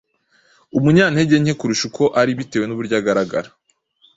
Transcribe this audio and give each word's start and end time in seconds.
umunyantege 0.77 1.35
nke 1.41 1.53
kurusha 1.59 1.83
uko 1.89 2.03
ari 2.19 2.31
bitewe 2.39 2.65
n’uburyo 2.65 2.95
agaragara. 3.01 3.49